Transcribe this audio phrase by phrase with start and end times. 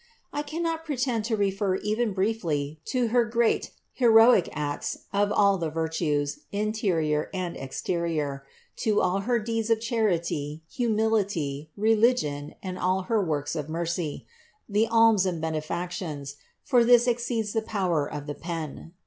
[0.33, 5.41] I cannot pretend to refer even briefly to her great heroic acts of THE INCARNATION
[5.45, 8.43] 25 all the virtues, interior and exterior,
[8.77, 14.25] to all her deeds of charity, humility, religion, and all her works of mercy,
[14.67, 18.93] the alms and benefactions; for this exceeds the power of the pen.